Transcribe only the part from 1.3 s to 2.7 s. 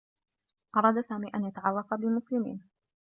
أن يتعرّف بمسلمين.